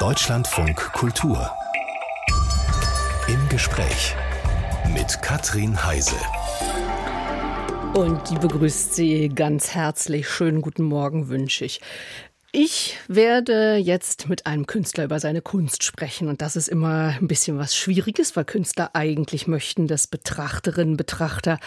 [0.00, 1.50] Deutschlandfunk Kultur.
[3.28, 4.16] Im Gespräch
[4.94, 6.16] mit Katrin Heise.
[7.92, 10.26] Und die begrüßt Sie ganz herzlich.
[10.26, 11.82] Schönen guten Morgen wünsche ich.
[12.52, 17.28] Ich werde jetzt mit einem Künstler über seine Kunst sprechen und das ist immer ein
[17.28, 21.60] bisschen was Schwieriges, weil Künstler eigentlich möchten, dass Betrachterinnen, Betrachter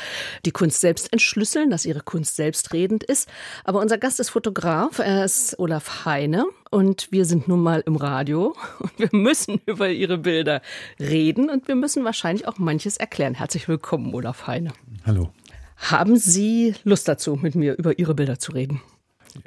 [0.46, 3.30] die Kunst selbst entschlüsseln, dass ihre Kunst selbstredend ist.
[3.64, 7.96] Aber unser Gast ist Fotograf, er ist Olaf Heine und wir sind nun mal im
[7.96, 10.62] Radio und wir müssen über ihre Bilder
[11.00, 13.36] reden und wir müssen wahrscheinlich auch manches erklären.
[13.36, 14.74] Herzlich willkommen, Olaf Heine.
[15.06, 15.30] Hallo.
[15.78, 18.82] Haben Sie Lust dazu, mit mir über Ihre Bilder zu reden?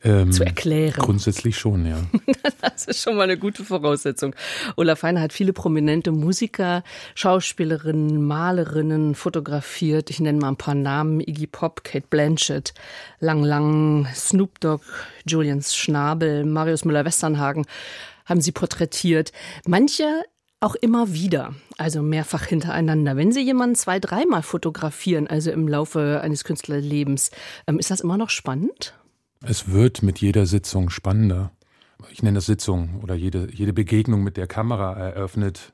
[0.02, 0.98] Ähm, zu erklären.
[0.98, 1.98] Grundsätzlich schon, ja.
[2.60, 4.34] das ist schon mal eine gute Voraussetzung.
[4.76, 6.82] Olaf Feiner hat viele prominente Musiker,
[7.14, 10.10] Schauspielerinnen, Malerinnen fotografiert.
[10.10, 11.20] Ich nenne mal ein paar Namen.
[11.20, 12.74] Iggy Pop, Kate Blanchett,
[13.20, 14.82] Lang Lang, Snoop Dogg,
[15.26, 17.66] Julian Schnabel, Marius Müller-Westernhagen
[18.24, 19.32] haben sie porträtiert.
[19.66, 20.24] Manche
[20.60, 23.16] auch immer wieder, also mehrfach hintereinander.
[23.16, 27.30] Wenn Sie jemanden zwei, dreimal fotografieren, also im Laufe eines Künstlerlebens,
[27.66, 28.94] ähm, ist das immer noch spannend?
[29.42, 31.52] Es wird mit jeder Sitzung spannender.
[32.10, 35.72] Ich nenne das Sitzung oder jede, jede Begegnung mit der Kamera eröffnet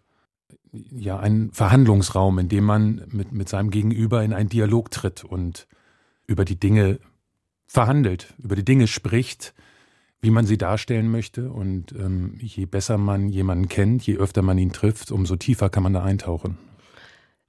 [0.73, 5.67] ja einen Verhandlungsraum, in dem man mit, mit seinem Gegenüber in einen Dialog tritt und
[6.27, 6.99] über die Dinge
[7.67, 9.55] verhandelt, über die Dinge spricht,
[10.21, 11.51] wie man sie darstellen möchte.
[11.51, 15.83] Und ähm, je besser man jemanden kennt, je öfter man ihn trifft, umso tiefer kann
[15.83, 16.59] man da eintauchen.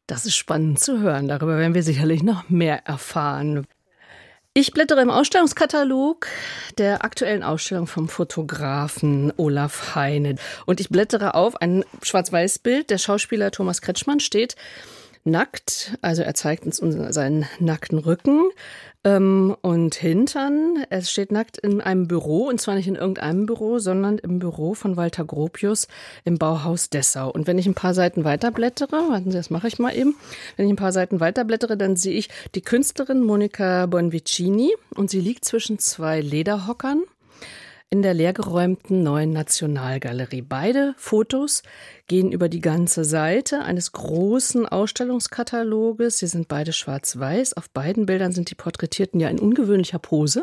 [0.08, 1.28] Das ist spannend zu hören.
[1.28, 3.66] Darüber werden wir sicherlich noch mehr erfahren.
[4.56, 6.28] Ich blättere im Ausstellungskatalog
[6.78, 10.36] der aktuellen Ausstellung vom Fotografen Olaf Heine.
[10.68, 12.92] Und ich blättere auf ein Schwarz-Weiß-Bild.
[12.92, 14.56] Der Schauspieler Thomas Kretschmann steht
[15.26, 18.50] nackt, also er zeigt uns seinen nackten Rücken
[19.04, 20.86] ähm, und Hintern.
[20.90, 24.74] Er steht nackt in einem Büro und zwar nicht in irgendeinem Büro, sondern im Büro
[24.74, 25.88] von Walter Gropius
[26.24, 27.30] im Bauhaus Dessau.
[27.30, 30.16] Und wenn ich ein paar Seiten weiterblättere, warten Sie, das mache ich mal eben,
[30.58, 35.22] wenn ich ein paar Seiten weiterblättere, dann sehe ich die Künstlerin Monika Bonvicini und sie
[35.22, 37.04] liegt zwischen zwei Lederhockern
[37.94, 40.42] in der leergeräumten neuen Nationalgalerie.
[40.42, 41.62] Beide Fotos
[42.08, 46.18] gehen über die ganze Seite eines großen Ausstellungskataloges.
[46.18, 47.56] Sie sind beide schwarz-weiß.
[47.56, 50.42] Auf beiden Bildern sind die Porträtierten ja in ungewöhnlicher Pose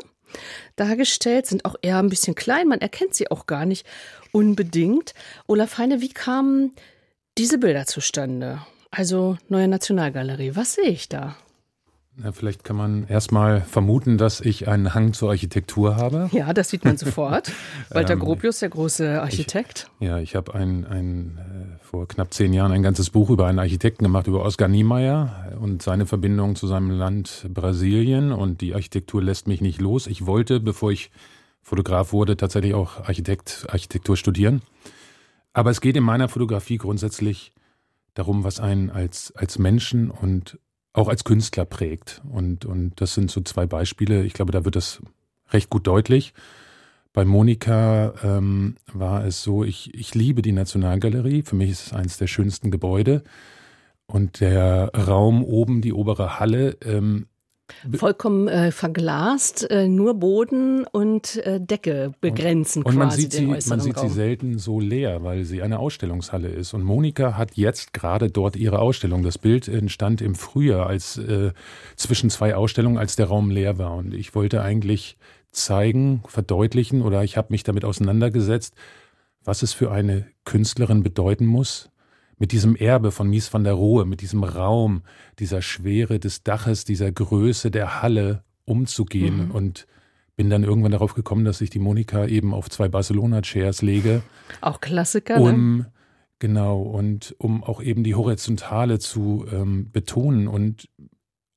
[0.77, 2.69] dargestellt, sind auch eher ein bisschen klein.
[2.69, 3.85] Man erkennt sie auch gar nicht
[4.31, 5.13] unbedingt.
[5.49, 6.73] Olaf Heine, wie kamen
[7.37, 8.61] diese Bilder zustande?
[8.93, 10.55] Also Neue Nationalgalerie.
[10.55, 11.37] Was sehe ich da?
[12.17, 16.29] Ja, vielleicht kann man erstmal vermuten, dass ich einen Hang zur Architektur habe.
[16.41, 17.53] Ja, das sieht man sofort.
[17.91, 19.91] Walter ähm, Gropius, der große Architekt.
[20.01, 23.47] Ich, ja, ich habe ein, ein, äh, vor knapp zehn Jahren ein ganzes Buch über
[23.47, 28.33] einen Architekten gemacht, über Oskar Niemeyer und seine Verbindung zu seinem Land Brasilien.
[28.33, 30.07] Und die Architektur lässt mich nicht los.
[30.07, 31.11] Ich wollte, bevor ich
[31.63, 34.63] Fotograf wurde, tatsächlich auch Architekt, Architektur studieren.
[35.53, 37.53] Aber es geht in meiner Fotografie grundsätzlich
[38.15, 40.59] darum, was einen als, als Menschen und
[40.93, 42.23] auch als Künstler prägt.
[42.31, 44.25] Und, und das sind so zwei Beispiele.
[44.25, 45.01] Ich glaube, da wird das
[45.51, 46.35] recht gut deutlich.
[47.13, 51.43] Bei Monika ähm, war es so, ich, ich liebe die Nationalgalerie.
[51.43, 53.23] Für mich ist es eines der schönsten Gebäude.
[54.07, 57.27] Und der Raum oben, die obere Halle, ähm,
[57.97, 63.47] Vollkommen äh, verglast, äh, nur Boden und äh, Decke begrenzen und, und man sieht sie,
[63.47, 64.09] man sieht Raum.
[64.09, 66.75] sie selten so leer, weil sie eine Ausstellungshalle ist.
[66.75, 69.23] Und Monika hat jetzt gerade dort ihre Ausstellung.
[69.23, 71.53] Das Bild entstand im Frühjahr als äh,
[71.97, 73.95] zwischen zwei Ausstellungen, als der Raum leer war.
[73.95, 75.17] Und ich wollte eigentlich
[75.53, 78.75] zeigen, verdeutlichen oder ich habe mich damit auseinandergesetzt,
[79.45, 81.91] was es für eine Künstlerin bedeuten muss,
[82.41, 85.03] mit diesem Erbe von Mies van der Rohe, mit diesem Raum,
[85.39, 89.51] dieser Schwere des Daches, dieser Größe der Halle umzugehen mhm.
[89.53, 89.87] und
[90.37, 94.23] bin dann irgendwann darauf gekommen, dass ich die Monika eben auf zwei Barcelona-Chairs lege.
[94.63, 95.93] Auch Klassiker, um, ne?
[96.39, 100.89] Genau, und um auch eben die Horizontale zu ähm, betonen und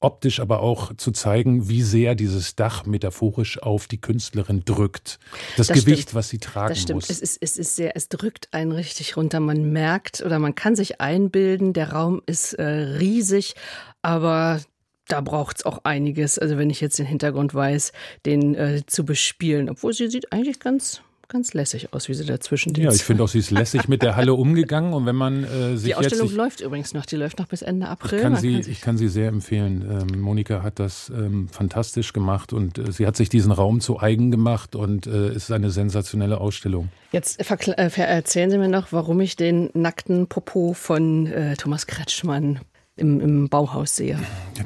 [0.03, 5.19] optisch aber auch zu zeigen, wie sehr dieses Dach metaphorisch auf die Künstlerin drückt.
[5.57, 6.15] Das, das Gewicht, stimmt.
[6.15, 7.01] was sie tragen das stimmt.
[7.01, 7.09] muss.
[7.09, 9.39] Es ist, es ist sehr, es drückt einen richtig runter.
[9.39, 13.55] Man merkt oder man kann sich einbilden, der Raum ist äh, riesig,
[14.01, 14.61] aber
[15.07, 16.37] da braucht es auch einiges.
[16.37, 17.91] Also wenn ich jetzt den Hintergrund weiß,
[18.25, 21.01] den äh, zu bespielen, obwohl sie sieht eigentlich ganz
[21.33, 24.15] ganz lässig aus, wie sie dazwischen Ja, ich finde auch, sie ist lässig mit der
[24.15, 24.93] Halle umgegangen.
[24.93, 27.61] Und wenn man äh, sich Die Ausstellung jetzt, läuft übrigens noch, die läuft noch bis
[27.63, 28.19] Ende April.
[28.19, 30.07] Ich kann, sie, kann ich kann sie sehr empfehlen.
[30.13, 33.99] Ähm, Monika hat das ähm, fantastisch gemacht und äh, sie hat sich diesen Raum zu
[33.99, 36.89] eigen gemacht und äh, es ist eine sensationelle Ausstellung.
[37.11, 42.59] Jetzt äh, erzählen Sie mir noch, warum ich den nackten Popo von äh, Thomas Kretschmann
[42.95, 44.19] im, im Bauhaus sehe.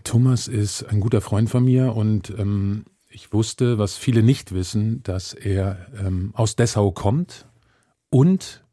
[0.03, 2.83] Thomas ist ein guter Freund von mir und ähm,
[3.17, 7.47] ich wusste, was viele nicht wissen, dass er ähm, aus Dessau kommt
[8.11, 8.63] und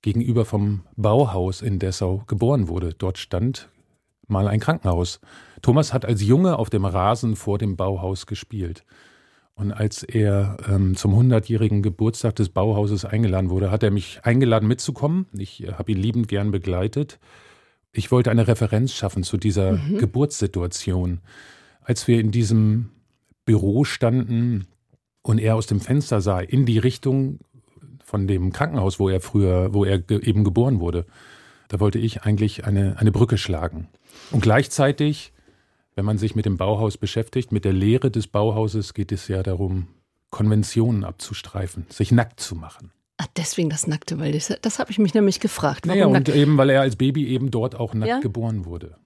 [0.00, 2.94] gegenüber vom Bauhaus in Dessau geboren wurde.
[2.94, 3.68] Dort stand
[4.28, 5.20] mal ein Krankenhaus.
[5.60, 8.86] Thomas hat als Junge auf dem Rasen vor dem Bauhaus gespielt.
[9.52, 14.68] Und als er ähm, zum 100-jährigen Geburtstag des Bauhauses eingeladen wurde, hat er mich eingeladen
[14.68, 15.26] mitzukommen.
[15.36, 17.18] Ich äh, habe ihn liebend gern begleitet.
[17.92, 19.98] Ich wollte eine Referenz schaffen zu dieser mhm.
[19.98, 21.20] Geburtssituation.
[21.82, 22.88] Als wir in diesem
[23.44, 24.66] Büro standen
[25.22, 27.38] und er aus dem Fenster sah, in die Richtung
[28.04, 31.06] von dem Krankenhaus, wo er früher, wo er ge eben geboren wurde,
[31.68, 33.88] da wollte ich eigentlich eine, eine Brücke schlagen.
[34.30, 35.32] Und gleichzeitig,
[35.94, 39.42] wenn man sich mit dem Bauhaus beschäftigt, mit der Lehre des Bauhauses, geht es ja
[39.42, 39.88] darum,
[40.30, 42.90] Konventionen abzustreifen, sich nackt zu machen.
[43.18, 45.86] Ach, deswegen das Nackte, weil das, das habe ich mich nämlich gefragt.
[45.86, 48.20] Warum naja, und eben, weil er als Baby eben dort auch nackt ja?
[48.20, 48.96] geboren wurde.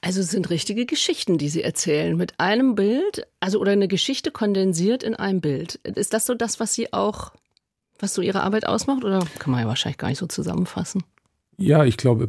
[0.00, 4.30] Also es sind richtige Geschichten, die Sie erzählen mit einem Bild, also oder eine Geschichte
[4.30, 5.76] kondensiert in einem Bild.
[5.84, 7.32] Ist das so das, was Sie auch,
[7.98, 11.02] was so Ihre Arbeit ausmacht, oder kann man ja wahrscheinlich gar nicht so zusammenfassen?
[11.58, 12.28] Ja, ich glaube,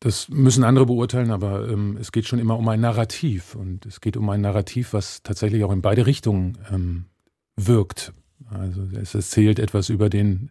[0.00, 4.00] das müssen andere beurteilen, aber ähm, es geht schon immer um ein Narrativ und es
[4.00, 7.04] geht um ein Narrativ, was tatsächlich auch in beide Richtungen ähm,
[7.56, 8.12] wirkt.
[8.50, 10.50] Also es erzählt etwas über den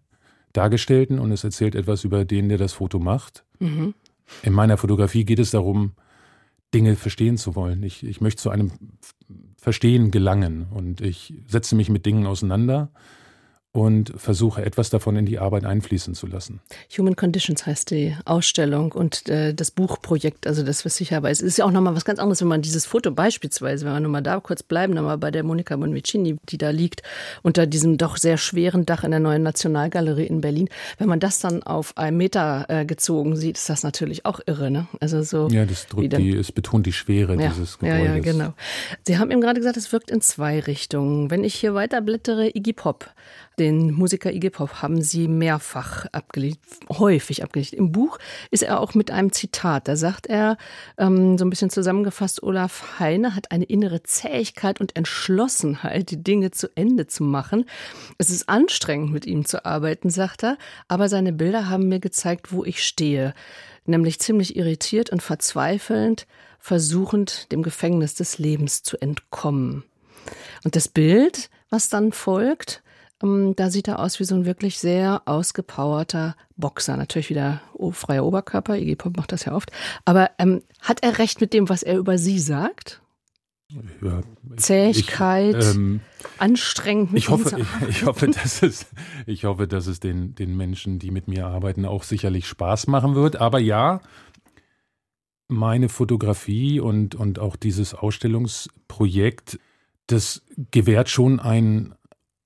[0.53, 3.43] Dargestellten und es erzählt etwas über den, der das Foto macht.
[3.59, 3.93] Mhm.
[4.43, 5.93] In meiner Fotografie geht es darum,
[6.73, 7.83] Dinge verstehen zu wollen.
[7.83, 8.71] Ich, ich möchte zu einem
[9.57, 12.91] Verstehen gelangen und ich setze mich mit Dingen auseinander
[13.71, 16.59] und versuche etwas davon in die Arbeit einfließen zu lassen.
[16.97, 21.29] Human Conditions heißt die Ausstellung und äh, das Buchprojekt, also das, was ich habe.
[21.29, 23.99] Es ist ja auch nochmal was ganz anderes, wenn man dieses Foto beispielsweise, wenn wir
[23.99, 27.03] nochmal da kurz bleiben, nochmal bei der Monika Bonvicini, die da liegt,
[27.43, 30.67] unter diesem doch sehr schweren Dach in der neuen Nationalgalerie in Berlin.
[30.97, 34.71] Wenn man das dann auf einen Meter äh, gezogen sieht, ist das natürlich auch irre,
[34.71, 34.87] ne?
[34.99, 35.47] Also so.
[35.49, 38.03] Ja, das drückt die, es betont die Schwere ja, dieses Gebäudes.
[38.03, 38.53] Ja, ja, genau.
[39.05, 41.29] Sie haben eben gerade gesagt, es wirkt in zwei Richtungen.
[41.29, 43.13] Wenn ich hier weiter blättere, Iggy Pop
[43.59, 46.59] den Musiker Iggy Pop haben sie mehrfach abgelegt,
[46.89, 47.73] häufig abgelegt.
[47.73, 48.17] Im Buch
[48.51, 49.87] ist er auch mit einem Zitat.
[49.87, 50.57] Da sagt er,
[50.97, 56.51] ähm, so ein bisschen zusammengefasst, Olaf Heine hat eine innere Zähigkeit und Entschlossenheit, die Dinge
[56.51, 57.65] zu Ende zu machen.
[58.17, 60.57] Es ist anstrengend, mit ihm zu arbeiten, sagt er,
[60.87, 63.33] aber seine Bilder haben mir gezeigt, wo ich stehe.
[63.85, 66.27] Nämlich ziemlich irritiert und verzweifelnd,
[66.59, 69.83] versuchend, dem Gefängnis des Lebens zu entkommen.
[70.63, 72.83] Und das Bild, was dann folgt,
[73.21, 76.95] da sieht er aus wie so ein wirklich sehr ausgepowerter Boxer.
[76.95, 77.61] Natürlich wieder
[77.91, 79.71] freier Oberkörper, Iggy Pop macht das ja oft.
[80.05, 83.01] Aber ähm, hat er recht mit dem, was er über sie sagt?
[84.01, 84.21] Ja,
[84.55, 85.99] Zähigkeit, ich, ähm,
[86.39, 87.13] anstrengend.
[87.13, 88.87] Ich hoffe, ich, ich, hoffe, dass es,
[89.27, 93.13] ich hoffe, dass es den, den Menschen, die mit mir arbeiten, auch sicherlich Spaß machen
[93.13, 93.35] wird.
[93.35, 94.01] Aber ja,
[95.49, 99.59] meine Fotografie und, und auch dieses Ausstellungsprojekt,
[100.07, 100.41] das
[100.71, 101.93] gewährt schon ein,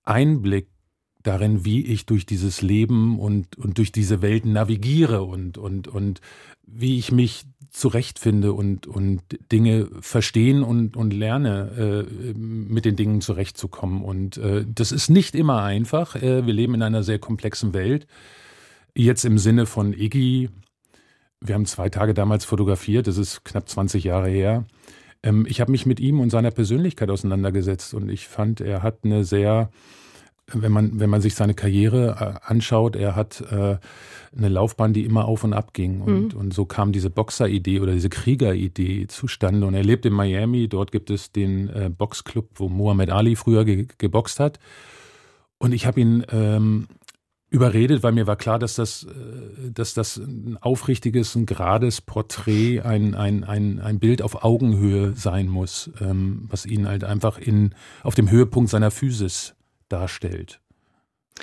[0.04, 0.68] Einblick
[1.24, 6.22] darin, wie ich durch dieses Leben und, und durch diese Welt navigiere und, und, und
[6.66, 9.22] wie ich mich zurechtfinde und, und
[9.52, 14.04] Dinge verstehen und, und lerne, äh, mit den Dingen zurechtzukommen.
[14.04, 16.16] Und äh, das ist nicht immer einfach.
[16.16, 18.06] Äh, wir leben in einer sehr komplexen Welt.
[18.96, 20.50] Jetzt im Sinne von Iggy,
[21.42, 24.66] wir haben zwei Tage damals fotografiert, das ist knapp 20 Jahre her.
[25.24, 29.00] Ähm, ich habe mich mit ihm und seiner Persönlichkeit auseinandergesetzt und ich fand, er hat
[29.04, 29.70] eine sehr,
[30.48, 33.78] wenn man, wenn man sich seine Karriere äh, anschaut, er hat äh,
[34.36, 36.02] eine Laufbahn, die immer auf und ab ging.
[36.02, 36.40] Und, mhm.
[36.40, 39.66] und so kam diese Boxer-Idee oder diese Krieger-Idee zustande.
[39.66, 43.64] Und er lebt in Miami, dort gibt es den äh, Boxclub, wo Muhammad Ali früher
[43.64, 44.59] ge geboxt hat.
[45.59, 46.88] Und ich habe ihn ähm,
[47.54, 52.81] überredet, weil mir war klar, dass das, äh, dass das ein aufrichtiges, ein gerades Porträt,
[52.81, 57.76] ein, ein, ein, ein Bild auf Augenhöhe sein muss, ähm, was ihn halt einfach in,
[58.02, 59.54] auf dem Höhepunkt seiner Physis
[59.88, 60.63] darstellt.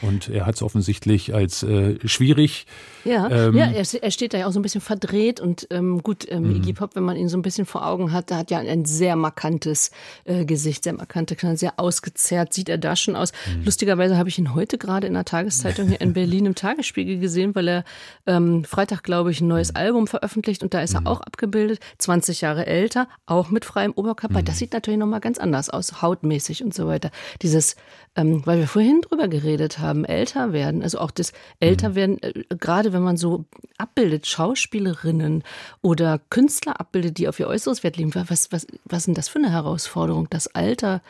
[0.03, 2.67] Und er hat es offensichtlich als äh, schwierig.
[3.05, 6.03] Ja, ähm, ja er, er, steht da ja auch so ein bisschen verdreht und ähm,
[6.03, 6.57] gut, ähm, mhm.
[6.57, 8.85] Iggy Pop, wenn man ihn so ein bisschen vor Augen hat, da hat ja ein
[8.85, 9.91] sehr markantes
[10.25, 13.33] äh, Gesicht, sehr markante Knall, sehr ausgezerrt, sieht er da schon aus.
[13.33, 13.65] Mhm.
[13.65, 17.55] Lustigerweise habe ich ihn heute gerade in der Tageszeitung hier in Berlin im Tagesspiegel gesehen,
[17.55, 17.85] weil er
[18.27, 19.77] ähm, Freitag, glaube ich, ein neues mhm.
[19.77, 21.09] Album veröffentlicht und da ist er mhm.
[21.09, 24.43] auch abgebildet, 20 Jahre älter, auch mit freiem Oberkörper.
[24.43, 24.59] Das mhm.
[24.59, 27.11] sieht natürlich nochmal ganz anders aus, hautmäßig und so weiter.
[27.43, 27.77] Dieses,
[28.15, 32.59] ähm, weil wir vorhin drüber geredet haben, haben, älter werden, also auch das Älterwerden, mhm.
[32.59, 33.45] gerade wenn man so
[33.79, 35.43] abbildet, Schauspielerinnen
[35.83, 39.39] oder Künstler abbildet, die auf ihr äußeres Wert legen, was, was, was sind das für
[39.39, 41.03] eine Herausforderung, das Alter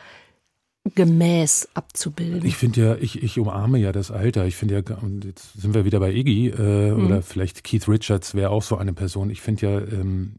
[0.95, 2.45] gemäß abzubilden.
[2.45, 4.47] Ich finde ja, ich, ich umarme ja das Alter.
[4.47, 7.05] Ich finde ja, und jetzt sind wir wieder bei Iggy äh, mhm.
[7.05, 9.29] oder vielleicht Keith Richards wäre auch so eine Person.
[9.29, 10.37] Ich finde ja, ähm,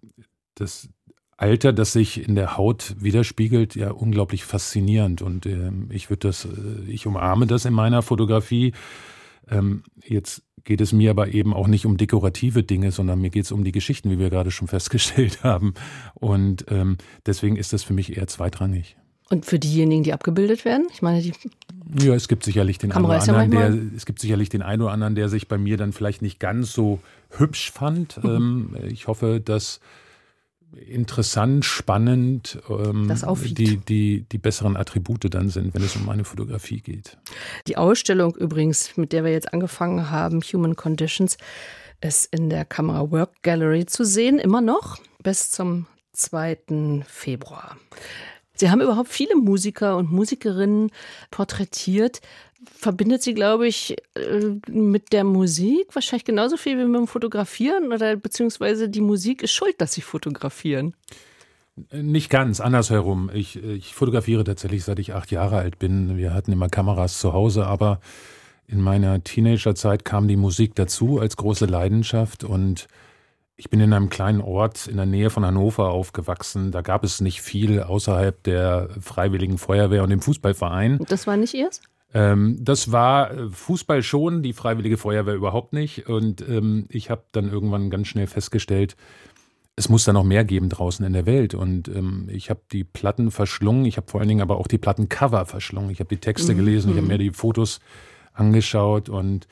[0.57, 0.89] das,
[1.43, 5.23] Alter, das sich in der Haut widerspiegelt, ja unglaublich faszinierend.
[5.23, 8.73] Und äh, ich würde das, äh, ich umarme das in meiner Fotografie.
[9.51, 13.45] Ähm, jetzt geht es mir aber eben auch nicht um dekorative Dinge, sondern mir geht
[13.45, 15.75] es um die Geschichten, wie wir gerade schon festgestellt haben.
[16.15, 16.97] Und ähm,
[17.27, 18.97] deswegen ist das für mich eher zweitrangig.
[19.29, 20.87] Und für diejenigen, die abgebildet werden?
[20.93, 21.33] Ich meine, die
[22.01, 24.83] ja, es gibt sicherlich den einen oder anderen, ja der, es gibt sicherlich den einen
[24.83, 28.23] oder anderen, der sich bei mir dann vielleicht nicht ganz so hübsch fand.
[28.23, 28.31] Mhm.
[28.31, 29.81] Ähm, ich hoffe, dass
[30.77, 33.13] interessant, spannend ähm,
[33.45, 37.19] die, die, die besseren Attribute dann sind, wenn es um eine Fotografie geht.
[37.67, 41.37] Die Ausstellung übrigens, mit der wir jetzt angefangen haben, Human Conditions,
[42.01, 47.05] ist in der Kamera Work Gallery zu sehen, immer noch bis zum 2.
[47.07, 47.77] Februar.
[48.55, 50.91] Sie haben überhaupt viele Musiker und Musikerinnen
[51.31, 52.21] porträtiert
[52.65, 57.93] verbindet sie, glaube ich, äh, mit der Musik wahrscheinlich genauso viel wie mit dem Fotografieren
[57.93, 60.95] oder beziehungsweise die Musik ist schuld, dass sie fotografieren.
[61.91, 63.31] Nicht ganz, andersherum.
[63.33, 66.19] Ich, ich fotografiere tatsächlich seit ich acht Jahre alt bin.
[66.19, 68.01] Wir hatten immer Kameras zu Hause, aber
[68.67, 72.89] in meiner Teenagerzeit kam die Musik dazu als große Leidenschaft und
[73.57, 76.73] ich bin in einem kleinen Ort in der Nähe von Hannover aufgewachsen.
[76.73, 80.99] Da gab es nicht viel außerhalb der Freiwilligen Feuerwehr und dem Fußballverein.
[81.09, 81.81] Das war nicht ihrs?
[82.15, 86.09] Ähm, das war äh, Fußball schon, die Freiwillige Feuerwehr überhaupt nicht.
[86.09, 88.97] Und ähm, ich habe dann irgendwann ganz schnell festgestellt,
[89.75, 91.55] es muss da noch mehr geben draußen in der Welt.
[91.55, 93.87] Und ähm, ich habe die Platten verschlungen.
[93.87, 95.91] Ich habe vor allen Dingen aber auch die Plattencover verschlungen.
[95.91, 96.59] Ich habe die Texte mhm.
[96.59, 97.81] gelesen, ich habe mir die Fotos
[98.35, 99.47] angeschaut und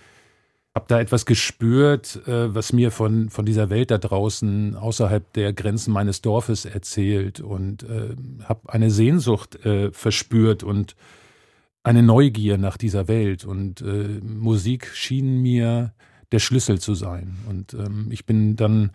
[0.75, 5.53] habe da etwas gespürt, äh, was mir von, von dieser Welt da draußen außerhalb der
[5.53, 8.15] Grenzen meines Dorfes erzählt und äh,
[8.45, 10.95] habe eine Sehnsucht äh, verspürt und
[11.83, 15.93] eine Neugier nach dieser Welt und äh, Musik schien mir
[16.33, 17.39] der Schlüssel zu sein.
[17.49, 18.91] Und ähm, ich bin dann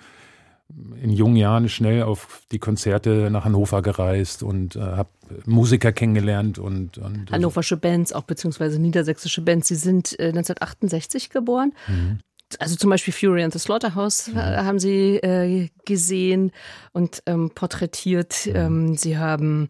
[1.01, 5.09] in jungen Jahren schnell auf die Konzerte nach Hannover gereist und äh, habe
[5.45, 9.67] Musiker kennengelernt und, und hannoversche Bands auch beziehungsweise niedersächsische Bands.
[9.67, 11.73] Sie sind äh, 1968 geboren.
[11.87, 12.19] Mhm.
[12.59, 14.37] Also zum Beispiel Fury and the Slaughterhouse mhm.
[14.37, 16.51] haben Sie äh, gesehen
[16.93, 18.47] und ähm, porträtiert.
[18.47, 18.55] Mhm.
[18.55, 19.69] Ähm, Sie haben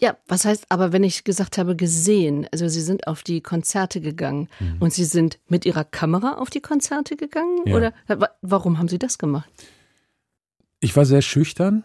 [0.00, 2.46] ja, was heißt aber, wenn ich gesagt habe, gesehen?
[2.52, 4.76] Also Sie sind auf die Konzerte gegangen mhm.
[4.80, 7.60] und Sie sind mit Ihrer Kamera auf die Konzerte gegangen?
[7.64, 7.76] Ja.
[7.76, 7.92] Oder
[8.42, 9.48] warum haben Sie das gemacht?
[10.80, 11.84] Ich war sehr schüchtern.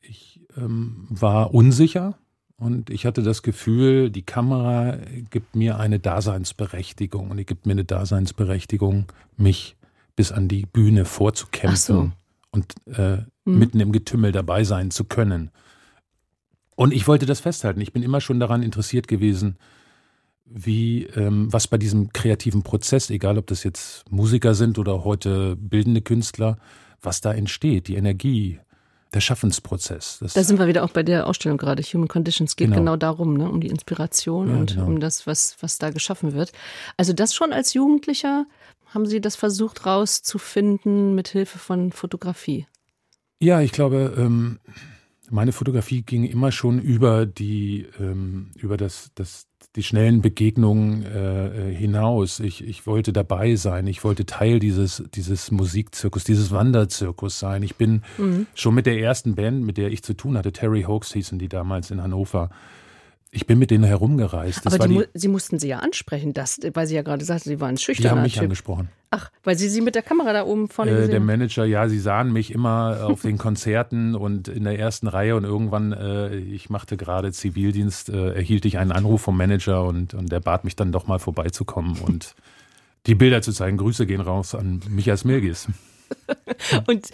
[0.00, 2.18] Ich ähm, war unsicher
[2.56, 4.96] und ich hatte das Gefühl, die Kamera
[5.30, 9.06] gibt mir eine Daseinsberechtigung und die gibt mir eine Daseinsberechtigung,
[9.36, 9.76] mich
[10.16, 12.12] bis an die Bühne vorzukämpfen so.
[12.50, 13.58] und äh, mhm.
[13.58, 15.50] mitten im Getümmel dabei sein zu können.
[16.76, 17.80] Und ich wollte das festhalten.
[17.80, 19.56] Ich bin immer schon daran interessiert gewesen,
[20.44, 25.56] wie ähm, was bei diesem kreativen Prozess, egal ob das jetzt Musiker sind oder heute
[25.56, 26.58] bildende Künstler,
[27.00, 28.60] was da entsteht, die Energie,
[29.14, 30.18] der Schaffensprozess.
[30.20, 31.82] Das da sind wir wieder auch bei der Ausstellung gerade.
[31.82, 34.86] Human Conditions geht genau, genau darum, ne, um die Inspiration ja, und genau.
[34.86, 36.52] um das, was, was da geschaffen wird.
[36.96, 38.46] Also das schon als Jugendlicher
[38.86, 42.66] haben Sie das versucht rauszufinden mit Hilfe von Fotografie?
[43.40, 44.60] Ja, ich glaube, ähm,
[45.30, 51.70] meine Fotografie ging immer schon über die, ähm, über das, das, die schnellen Begegnungen äh,
[51.70, 52.40] äh, hinaus.
[52.40, 53.86] Ich, ich wollte dabei sein.
[53.86, 57.62] Ich wollte Teil dieses, dieses Musikzirkus, dieses Wanderzirkus sein.
[57.62, 58.46] Ich bin mhm.
[58.54, 61.48] schon mit der ersten Band, mit der ich zu tun hatte, Terry Hoax hießen die
[61.48, 62.50] damals in Hannover,
[63.34, 64.64] ich bin mit denen herumgereist.
[64.64, 67.48] Das Aber die, die, Sie mussten sie ja ansprechen, das, weil Sie ja gerade sagten,
[67.48, 68.02] Sie waren schüchtern.
[68.02, 68.44] Die haben mich typ.
[68.44, 68.88] angesprochen.
[69.10, 71.88] Ach, weil Sie sie mit der Kamera da oben vorne äh, gesehen Der Manager, ja,
[71.88, 76.36] sie sahen mich immer auf den Konzerten und in der ersten Reihe und irgendwann, äh,
[76.36, 80.64] ich machte gerade Zivildienst, äh, erhielt ich einen Anruf vom Manager und, und der bat
[80.64, 82.34] mich dann doch mal vorbeizukommen und
[83.06, 83.76] die Bilder zu zeigen.
[83.76, 85.68] Grüße gehen raus an Michael Milgis.
[86.86, 87.08] und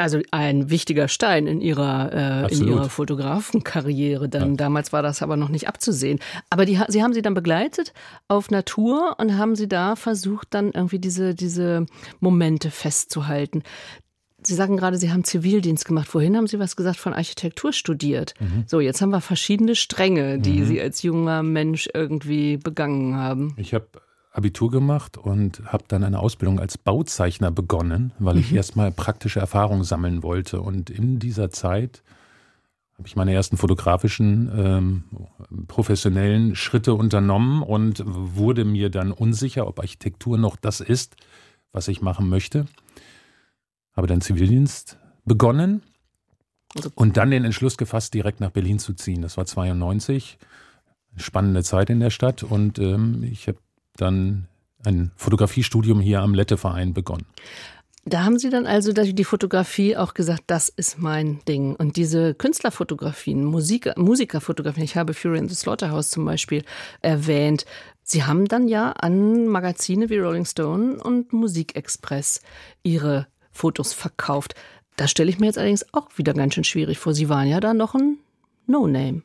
[0.00, 4.28] also ein wichtiger Stein in ihrer, äh, in ihrer Fotografenkarriere.
[4.28, 4.56] Dann ja.
[4.56, 6.18] damals war das aber noch nicht abzusehen.
[6.50, 7.92] Aber die, sie haben sie dann begleitet
[8.28, 11.86] auf Natur und haben sie da versucht, dann irgendwie diese, diese
[12.20, 13.62] Momente festzuhalten.
[14.42, 16.08] Sie sagen gerade, Sie haben Zivildienst gemacht.
[16.08, 18.34] Vorhin haben Sie was gesagt von Architektur studiert.
[18.40, 18.64] Mhm.
[18.66, 20.66] So, jetzt haben wir verschiedene Stränge, die mhm.
[20.66, 23.54] Sie als junger Mensch irgendwie begangen haben.
[23.58, 23.88] Ich habe
[24.32, 28.58] Abitur gemacht und habe dann eine Ausbildung als Bauzeichner begonnen, weil ich mhm.
[28.58, 30.60] erstmal praktische Erfahrungen sammeln wollte.
[30.60, 32.02] Und in dieser Zeit
[32.96, 35.04] habe ich meine ersten fotografischen, ähm,
[35.66, 41.16] professionellen Schritte unternommen und wurde mir dann unsicher, ob Architektur noch das ist,
[41.72, 42.66] was ich machen möchte.
[43.96, 45.82] Habe dann Zivildienst begonnen
[46.76, 49.22] also und dann den Entschluss gefasst, direkt nach Berlin zu ziehen.
[49.22, 50.38] Das war 92
[51.16, 53.58] spannende Zeit in der Stadt und ähm, ich habe
[53.96, 54.46] dann
[54.84, 57.26] ein Fotografiestudium hier am Lette-Verein begonnen.
[58.04, 61.76] Da haben Sie dann also die Fotografie auch gesagt, das ist mein Ding.
[61.76, 66.64] Und diese Künstlerfotografien, Musik, Musikerfotografien, ich habe Fury in the Slaughterhouse zum Beispiel
[67.02, 67.66] erwähnt.
[68.02, 72.40] Sie haben dann ja an Magazine wie Rolling Stone und Musikexpress
[72.82, 74.54] Ihre Fotos verkauft.
[74.96, 77.14] Das stelle ich mir jetzt allerdings auch wieder ganz schön schwierig vor.
[77.14, 78.18] Sie waren ja da noch ein
[78.66, 79.22] No-Name.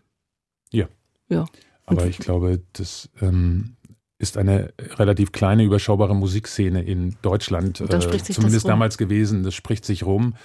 [0.71, 0.87] Ja.
[1.29, 1.45] Ja.
[1.85, 3.77] Aber ich glaube, das ähm,
[4.17, 8.65] ist eine relativ kleine, überschaubare Musikszene in Deutschland, Und dann spricht äh, sich zumindest das
[8.65, 8.69] rum.
[8.69, 9.43] damals gewesen.
[9.43, 10.35] Das spricht sich rum.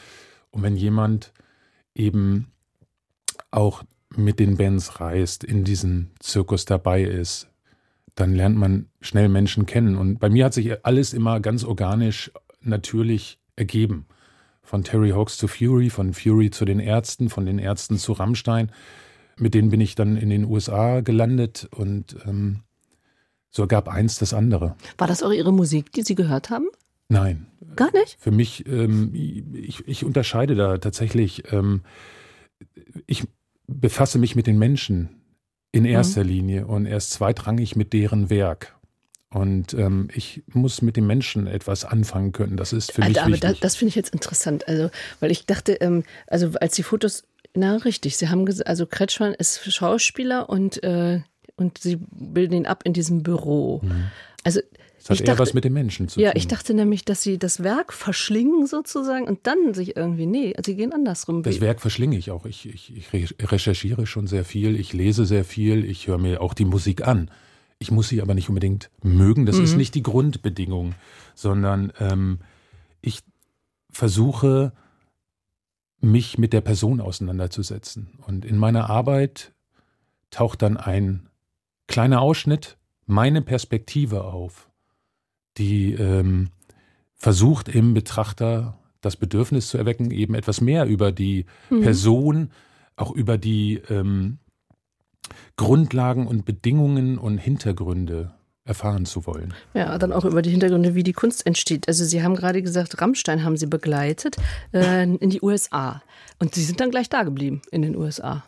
[0.51, 1.33] Und wenn jemand
[1.95, 2.49] eben
[3.51, 3.85] auch
[4.17, 7.49] mit den Bands reist, in diesem Zirkus dabei ist,
[8.17, 9.97] dann lernt man schnell Menschen kennen.
[9.97, 14.07] Und bei mir hat sich alles immer ganz organisch, natürlich ergeben.
[14.63, 18.73] Von Terry Hawks zu Fury, von Fury zu den Ärzten, von den Ärzten zu Rammstein.
[19.37, 22.61] Mit denen bin ich dann in den USA gelandet und ähm,
[23.51, 24.77] so gab eins das andere.
[24.99, 26.67] War das auch Ihre Musik, die Sie gehört haben?
[27.09, 28.17] Nein, Gar nicht?
[28.21, 31.83] für mich, ähm, ich, ich unterscheide da tatsächlich, ähm,
[33.07, 33.25] ich
[33.67, 35.21] befasse mich mit den Menschen
[35.73, 38.77] in erster Linie und erst zweitrangig mit deren Werk.
[39.33, 42.57] Und ähm, ich muss mit den Menschen etwas anfangen können.
[42.57, 43.61] Das ist für mich Alter, aber wichtig.
[43.61, 44.67] das finde ich jetzt interessant.
[44.67, 44.91] Also,
[45.21, 47.23] weil ich dachte, ähm, also als die Fotos,
[47.55, 51.21] na richtig, Sie haben gesagt, also Kretschmann ist Schauspieler und, äh,
[51.61, 53.83] und Sie bilden ihn ab in diesem Büro.
[54.45, 54.61] Also
[54.99, 56.39] das hat ich eher dachte, was mit den Menschen zu ja, tun.
[56.39, 60.71] ich dachte nämlich, dass Sie das Werk verschlingen sozusagen und dann sich irgendwie, nee, also
[60.71, 61.43] Sie gehen andersrum.
[61.43, 62.45] Das Werk verschlinge ich auch.
[62.47, 66.41] Ich, ich, ich re- recherchiere schon sehr viel, ich lese sehr viel, ich höre mir
[66.41, 67.31] auch die Musik an.
[67.79, 69.47] Ich muss sie aber nicht unbedingt mögen.
[69.47, 70.95] Das ist nicht die Grundbedingung,
[71.35, 72.41] sondern ähm,
[73.01, 73.21] ich
[73.91, 74.75] versuche,
[76.03, 78.19] mich mit der Person auseinanderzusetzen.
[78.27, 79.53] Und in meiner Arbeit
[80.31, 81.30] taucht dann ein
[81.91, 84.71] kleiner Ausschnitt, meine Perspektive auf,
[85.59, 86.51] die ähm,
[87.17, 92.51] versucht im Betrachter das Bedürfnis zu erwecken, eben etwas mehr über die Person,
[92.97, 94.39] auch über die ähm,
[95.57, 99.53] Grundlagen und Bedingungen und Hintergründe erfahren zu wollen.
[99.75, 101.89] Ja, dann auch über die Hintergründe, wie die Kunst entsteht.
[101.89, 104.37] Also Sie haben gerade gesagt, Rammstein haben Sie begleitet
[104.73, 106.03] äh, in die USA.
[106.39, 108.45] Und Sie sind dann gleich da geblieben in den USA.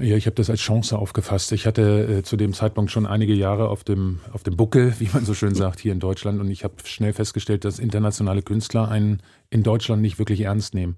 [0.00, 1.50] Ja, ich habe das als Chance aufgefasst.
[1.50, 5.08] Ich hatte äh, zu dem Zeitpunkt schon einige Jahre auf dem, auf dem Buckel, wie
[5.12, 6.40] man so schön sagt, hier in Deutschland.
[6.40, 10.96] Und ich habe schnell festgestellt, dass internationale Künstler einen in Deutschland nicht wirklich ernst nehmen.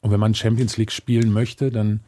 [0.00, 2.00] Und wenn man Champions League spielen möchte, dann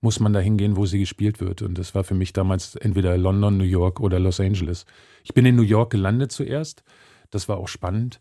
[0.00, 1.62] muss man da hingehen, wo sie gespielt wird.
[1.62, 4.84] Und das war für mich damals entweder London, New York oder Los Angeles.
[5.24, 6.84] Ich bin in New York gelandet zuerst.
[7.30, 8.20] Das war auch spannend.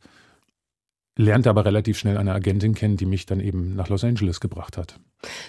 [1.18, 4.78] Lernte aber relativ schnell eine Agentin kennen, die mich dann eben nach Los Angeles gebracht
[4.78, 5.00] hat.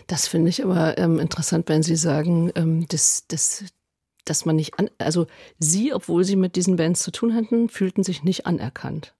[0.06, 3.64] Das finde ich aber ähm, interessant, wenn Sie sagen, ähm, dass, dass,
[4.24, 5.26] dass man nicht an, also
[5.58, 9.14] Sie, obwohl Sie mit diesen Bands zu tun hatten, fühlten sich nicht anerkannt.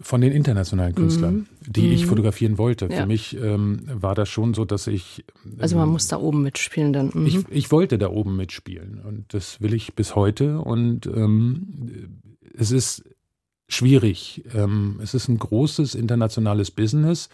[0.00, 2.08] Von den internationalen Künstlern, die ich Mhm.
[2.10, 2.86] fotografieren wollte.
[2.86, 2.98] Ja.
[3.00, 5.24] Für mich ähm, war das schon so, dass ich.
[5.58, 7.10] Also man ähm, muss da oben mitspielen dann.
[7.12, 7.26] Mhm.
[7.26, 10.60] Ich, ich wollte da oben mitspielen und das will ich bis heute.
[10.60, 12.20] Und ähm,
[12.56, 13.02] es ist
[13.68, 14.44] schwierig.
[14.54, 17.28] Ähm, es ist ein großes internationales Business.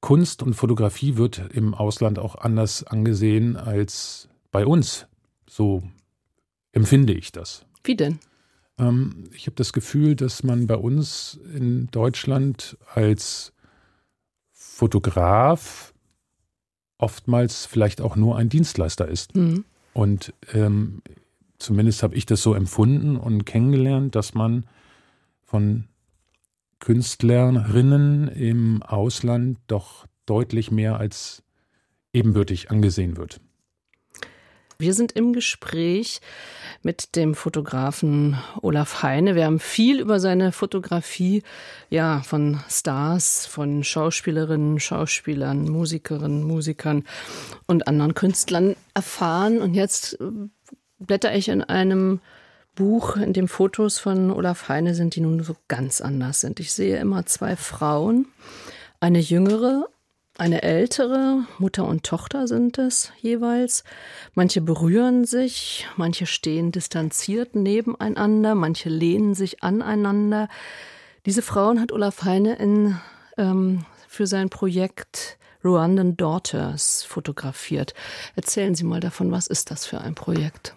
[0.00, 5.06] Kunst und Fotografie wird im Ausland auch anders angesehen als bei uns.
[5.48, 5.82] So
[6.72, 7.66] empfinde ich das.
[7.84, 8.18] Wie denn?
[8.78, 13.52] Ähm, ich habe das Gefühl, dass man bei uns in Deutschland als
[14.52, 15.92] Fotograf
[16.98, 19.34] oftmals vielleicht auch nur ein Dienstleister ist.
[19.36, 19.64] Mhm.
[19.94, 21.02] Und ähm,
[21.58, 24.66] zumindest habe ich das so empfunden und kennengelernt, dass man
[25.42, 25.84] von
[26.80, 31.42] Künstlerinnen im Ausland doch deutlich mehr als
[32.12, 33.40] ebenbürtig angesehen wird.
[34.80, 36.20] Wir sind im Gespräch
[36.84, 39.34] mit dem Fotografen Olaf Heine.
[39.34, 41.42] Wir haben viel über seine Fotografie,
[41.90, 47.02] ja, von Stars, von Schauspielerinnen, Schauspielern, Musikerinnen, Musikern
[47.66, 49.60] und anderen Künstlern erfahren.
[49.60, 50.16] Und jetzt
[51.00, 52.20] blätter ich in einem
[52.78, 56.60] Buch, in dem Fotos von Olaf Heine sind, die nun so ganz anders sind.
[56.60, 58.28] Ich sehe immer zwei Frauen,
[59.00, 59.88] eine jüngere,
[60.38, 63.82] eine ältere, Mutter und Tochter sind es jeweils.
[64.34, 70.48] Manche berühren sich, manche stehen distanziert nebeneinander, manche lehnen sich aneinander.
[71.26, 72.96] Diese Frauen hat Olaf Heine in,
[73.38, 77.92] ähm, für sein Projekt Rwandan Daughters fotografiert.
[78.36, 80.76] Erzählen Sie mal davon, was ist das für ein Projekt?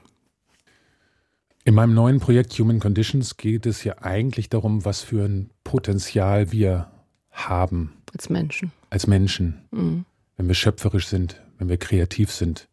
[1.63, 6.51] In meinem neuen Projekt Human Conditions geht es ja eigentlich darum, was für ein Potenzial
[6.51, 6.91] wir
[7.29, 8.71] haben Als Menschen.
[8.89, 10.05] als Menschen, Mhm.
[10.37, 12.67] wenn wir schöpferisch sind, wenn wir kreativ sind.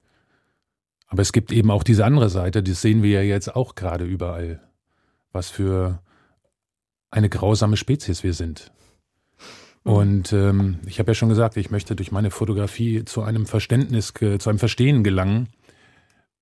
[1.07, 4.05] Aber es gibt eben auch diese andere Seite, das sehen wir ja jetzt auch gerade
[4.05, 4.61] überall,
[5.33, 6.03] was für
[7.11, 8.73] eine grausame Spezies wir sind.
[9.85, 14.13] Und ähm, ich habe ja schon gesagt, ich möchte durch meine Fotografie zu einem Verständnis,
[14.13, 15.49] zu einem Verstehen gelangen.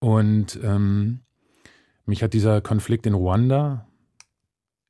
[0.00, 1.20] Und ähm,
[2.06, 3.86] Mich hat dieser Konflikt in Ruanda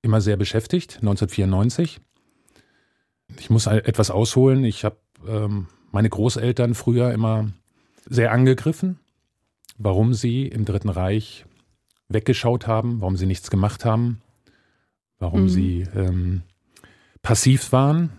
[0.03, 2.01] immer sehr beschäftigt, 1994.
[3.39, 4.65] Ich muss etwas ausholen.
[4.65, 7.51] Ich habe ähm, meine Großeltern früher immer
[8.05, 9.01] sehr angegriffen,
[9.79, 11.45] warum sie im Dritten Reich
[12.09, 14.21] weggeschaut haben, warum sie nichts gemacht haben,
[15.19, 15.49] warum mhm.
[15.49, 16.43] sie ähm,
[17.23, 18.11] passiv waren.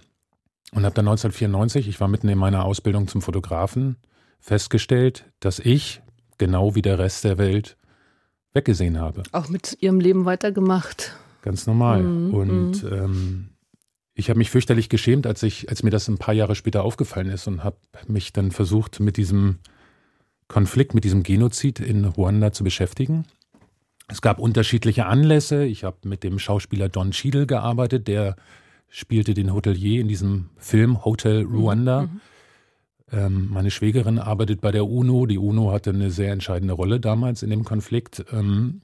[0.74, 3.96] Und habe dann 1994, ich war mitten in meiner Ausbildung zum Fotografen,
[4.40, 6.02] festgestellt, dass ich,
[6.38, 7.78] genau wie der Rest der Welt,
[8.58, 9.24] weggesehen habe.
[9.32, 11.16] Auch mit ihrem Leben weitergemacht.
[11.42, 12.04] Ganz normal.
[12.04, 12.34] Mhm.
[12.34, 12.94] Und mhm.
[12.94, 13.50] ähm,
[14.14, 17.30] ich habe mich fürchterlich geschämt, als ich, als mir das ein paar Jahre später aufgefallen
[17.30, 19.60] ist und habe mich dann versucht, mit diesem
[20.48, 23.26] Konflikt, mit diesem Genozid in Ruanda zu beschäftigen.
[24.08, 25.66] Es gab unterschiedliche Anlässe.
[25.66, 28.36] Ich habe mit dem Schauspieler Don Cheadle gearbeitet, der
[28.90, 32.04] spielte den Hotelier in diesem Film Hotel Ruanda.
[32.04, 32.22] Mhm.
[33.12, 35.26] Ähm, meine Schwägerin arbeitet bei der UNO.
[35.26, 38.26] Die UNO hatte eine sehr entscheidende Rolle damals in dem Konflikt.
[38.32, 38.82] Ähm,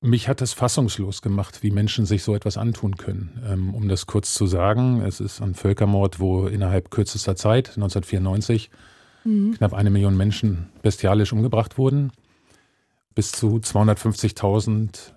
[0.00, 3.40] mich hat das fassungslos gemacht, wie Menschen sich so etwas antun können.
[3.46, 8.70] Ähm, um das kurz zu sagen, es ist ein Völkermord, wo innerhalb kürzester Zeit, 1994,
[9.24, 9.54] mhm.
[9.54, 12.12] knapp eine Million Menschen bestialisch umgebracht wurden.
[13.14, 15.12] Bis zu 250.000,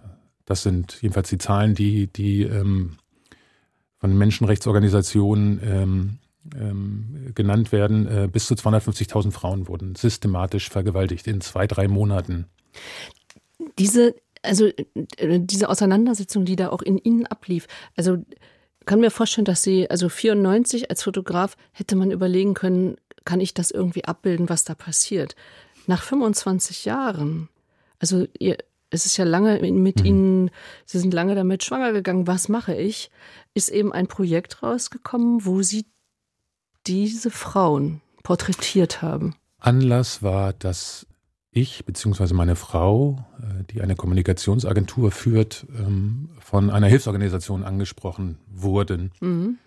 [0.46, 2.98] das sind jedenfalls die Zahlen, die, die ähm,
[3.98, 6.20] von Menschenrechtsorganisationen ähm,
[6.60, 8.08] ähm, genannt werden.
[8.08, 12.46] Äh, bis zu 250.000 Frauen wurden systematisch vergewaltigt in zwei, drei Monaten.
[13.78, 18.24] Diese also äh, diese Auseinandersetzung, die da auch in Ihnen ablief, also
[18.86, 23.54] kann mir vorstellen, dass Sie, also 94 als Fotograf hätte man überlegen können, kann ich
[23.54, 25.36] das irgendwie abbilden, was da passiert.
[25.88, 27.50] Nach 25 Jahren,
[28.00, 28.58] also ihr,
[28.92, 30.06] es ist ja lange mit mhm.
[30.06, 30.52] Ihnen,
[30.86, 33.10] Sie sind lange damit schwanger gegangen, was mache ich,
[33.56, 35.86] ist eben ein Projekt rausgekommen, wo Sie
[36.88, 39.36] diese Frauen porträtiert haben.
[39.60, 41.08] Anlass war, dass
[41.52, 42.34] ich bzw.
[42.34, 49.58] meine Frau, äh, die eine Kommunikationsagentur führt, ähm, von einer Hilfsorganisation angesprochen wurden, mhm.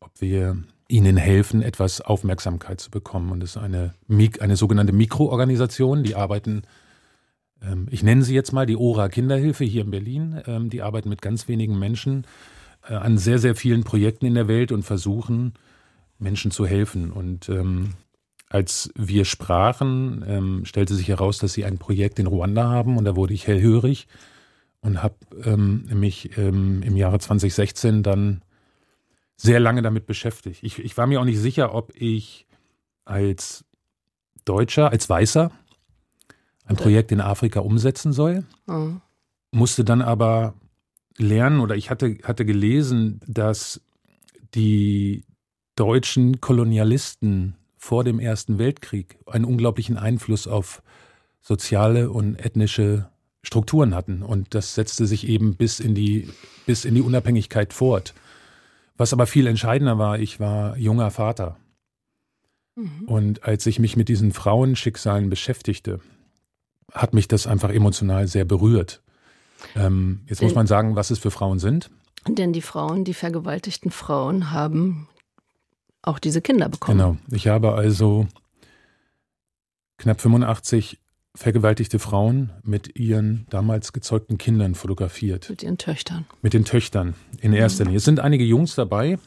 [0.00, 3.30] ob wir ihnen helfen, etwas Aufmerksamkeit zu bekommen.
[3.32, 3.94] Und es ist eine,
[4.40, 6.62] eine sogenannte Mikroorganisation, die arbeiten,
[7.62, 11.08] ähm, ich nenne sie jetzt mal die ORA Kinderhilfe hier in Berlin, ähm, die arbeiten
[11.08, 12.26] mit ganz wenigen Menschen
[12.88, 15.54] äh, an sehr, sehr vielen Projekten in der Welt und versuchen,
[16.20, 17.10] Menschen zu helfen.
[17.10, 17.48] Und
[18.50, 23.04] als wir sprachen, ähm, stellte sich heraus, dass sie ein Projekt in Ruanda haben und
[23.04, 24.08] da wurde ich hellhörig
[24.80, 28.42] und habe ähm, mich ähm, im Jahre 2016 dann
[29.36, 30.64] sehr lange damit beschäftigt.
[30.64, 32.46] Ich, ich war mir auch nicht sicher, ob ich
[33.04, 33.64] als
[34.44, 35.52] Deutscher, als Weißer
[36.64, 38.44] ein Projekt in Afrika umsetzen soll.
[38.66, 39.00] Mhm.
[39.52, 40.54] Musste dann aber
[41.16, 43.80] lernen oder ich hatte, hatte gelesen, dass
[44.54, 45.24] die
[45.80, 50.82] deutschen Kolonialisten vor dem Ersten Weltkrieg einen unglaublichen Einfluss auf
[51.40, 53.08] soziale und ethnische
[53.42, 54.22] Strukturen hatten.
[54.22, 56.28] Und das setzte sich eben bis in die,
[56.66, 58.12] bis in die Unabhängigkeit fort.
[58.98, 61.56] Was aber viel entscheidender war, ich war junger Vater.
[62.76, 63.04] Mhm.
[63.06, 66.00] Und als ich mich mit diesen Frauenschicksalen beschäftigte,
[66.92, 69.00] hat mich das einfach emotional sehr berührt.
[69.74, 71.88] Ähm, jetzt muss man sagen, was es für Frauen sind.
[72.28, 75.08] Denn die Frauen, die vergewaltigten Frauen, haben
[76.02, 76.98] auch diese Kinder bekommen.
[76.98, 77.16] Genau.
[77.30, 78.26] Ich habe also
[79.98, 80.98] knapp 85
[81.34, 85.48] vergewaltigte Frauen mit ihren damals gezeugten Kindern fotografiert.
[85.48, 86.26] Mit ihren Töchtern.
[86.42, 87.98] Mit den Töchtern in erster Linie.
[87.98, 89.18] Es sind einige Jungs dabei,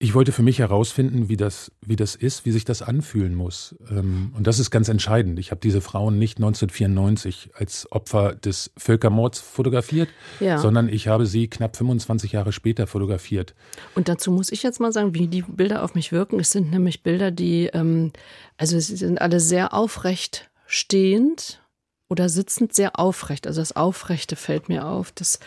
[0.00, 3.74] ich wollte für mich herausfinden, wie das, wie das ist, wie sich das anfühlen muss.
[3.90, 5.40] Ähm, und das ist ganz entscheidend.
[5.40, 10.08] Ich habe diese Frauen nicht 1994 als Opfer des Völkermords fotografiert,
[10.38, 10.58] ja.
[10.58, 13.54] sondern ich habe sie knapp 25 Jahre später fotografiert.
[13.96, 16.38] Und dazu muss ich jetzt mal sagen, wie die Bilder auf mich wirken.
[16.38, 18.12] Es sind nämlich Bilder, die, ähm,
[18.56, 21.60] also sie sind alle sehr aufrecht stehend
[22.08, 23.48] oder sitzend sehr aufrecht.
[23.48, 25.10] Also das Aufrechte fällt mir auf.
[25.10, 25.40] Das,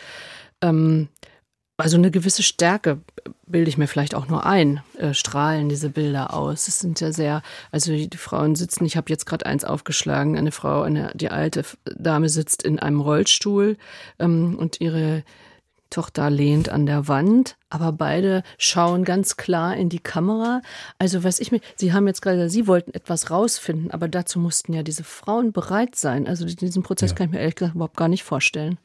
[0.60, 1.08] ähm,
[1.82, 3.00] also eine gewisse Stärke
[3.44, 6.68] bilde ich mir vielleicht auch nur ein, äh, strahlen diese Bilder aus.
[6.68, 7.42] Es sind ja sehr,
[7.72, 11.64] also die Frauen sitzen, ich habe jetzt gerade eins aufgeschlagen, eine Frau, eine, die alte
[11.84, 13.76] Dame sitzt in einem Rollstuhl
[14.20, 15.24] ähm, und ihre
[15.90, 20.62] Tochter lehnt an der Wand, aber beide schauen ganz klar in die Kamera.
[21.00, 24.72] Also was ich mir, Sie haben jetzt gerade, Sie wollten etwas rausfinden, aber dazu mussten
[24.72, 26.28] ja diese Frauen bereit sein.
[26.28, 27.16] Also diesen Prozess ja.
[27.16, 28.78] kann ich mir ehrlich gesagt überhaupt gar nicht vorstellen.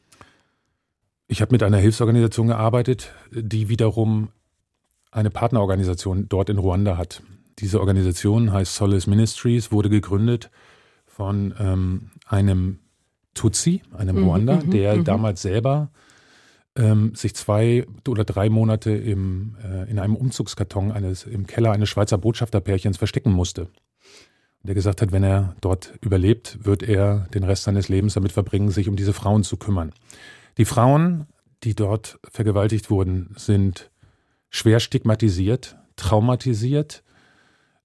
[1.30, 4.30] Ich habe mit einer Hilfsorganisation gearbeitet, die wiederum
[5.10, 7.22] eine Partnerorganisation dort in Ruanda hat.
[7.58, 10.50] Diese Organisation heißt Solace Ministries, wurde gegründet
[11.06, 12.78] von ähm, einem
[13.34, 15.04] Tutsi, einem mhm, Ruanda, mhm, der mhm.
[15.04, 15.90] damals selber
[16.76, 21.90] ähm, sich zwei oder drei Monate im, äh, in einem Umzugskarton eines, im Keller eines
[21.90, 23.68] Schweizer Botschafterpärchens verstecken musste.
[24.62, 28.70] der gesagt hat, wenn er dort überlebt, wird er den Rest seines Lebens damit verbringen,
[28.70, 29.92] sich um diese Frauen zu kümmern.
[30.58, 31.26] Die Frauen,
[31.62, 33.90] die dort vergewaltigt wurden, sind
[34.50, 37.02] schwer stigmatisiert, traumatisiert,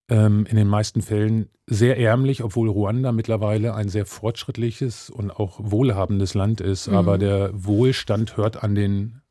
[0.10, 5.60] ähm, in den meisten Fällen sehr ärmlich, obwohl Ruanda mittlerweile ein sehr fortschrittliches und auch
[5.62, 6.88] wohlhabendes Land ist.
[6.88, 6.96] Mhm.
[6.96, 9.22] Aber der Wohlstand hört an den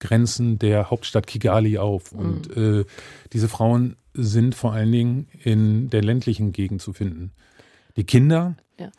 [0.00, 2.12] Grenzen der Hauptstadt Kigali auf.
[2.12, 2.18] Mhm.
[2.18, 2.84] Und äh,
[3.32, 7.32] diese Frauen sind vor allen Dingen in der ländlichen Gegend zu finden.
[7.96, 8.90] Die Kinder, ja.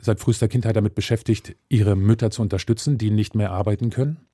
[0.00, 4.26] Seit frühester Kindheit damit beschäftigt, ihre Mütter zu unterstützen, die nicht mehr arbeiten können.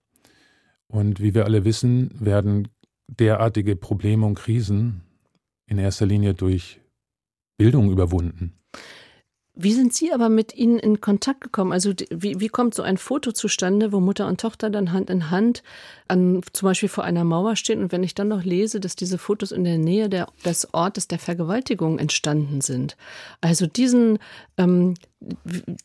[0.86, 2.68] Und wie wir alle wissen, werden
[3.06, 5.02] derartige Probleme und Krisen
[5.66, 6.80] in erster Linie durch
[7.56, 8.54] Bildung überwunden.
[9.54, 11.72] Wie sind Sie aber mit Ihnen in Kontakt gekommen?
[11.72, 15.30] Also wie, wie kommt so ein Foto zustande, wo Mutter und Tochter dann Hand in
[15.30, 15.64] Hand
[16.06, 17.82] an, zum Beispiel vor einer Mauer stehen?
[17.82, 21.08] Und wenn ich dann noch lese, dass diese Fotos in der Nähe der, des Ortes
[21.08, 22.96] der Vergewaltigung entstanden sind.
[23.40, 24.20] Also diesen,
[24.56, 24.94] ähm,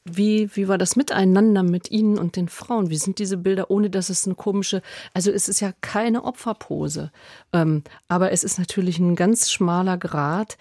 [0.05, 2.91] wie, wie war das miteinander mit Ihnen und den Frauen?
[2.91, 4.83] Wie sind diese Bilder, ohne dass es eine komische,
[5.15, 7.11] also es ist ja keine Opferpose,
[7.51, 10.57] ähm, aber es ist natürlich ein ganz schmaler Grad,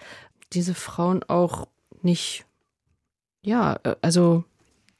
[0.53, 1.67] diese Frauen auch
[2.01, 2.45] nicht
[3.45, 4.43] ja, äh, also